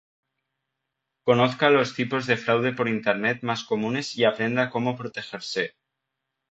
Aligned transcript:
Conozca 1.23 1.69
los 1.69 1.93
tipos 1.93 2.25
de 2.25 2.35
fraude 2.35 2.73
por 2.73 2.89
internet 2.89 3.43
más 3.43 3.63
comunes 3.63 4.17
y 4.17 4.23
aprenda 4.23 4.71
cómo 4.71 4.97
protegerse. 4.97 5.75